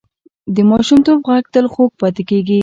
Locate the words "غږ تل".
1.29-1.65